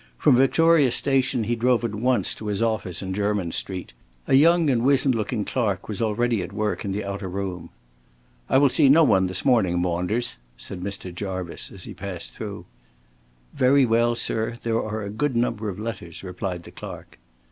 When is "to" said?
2.33-2.47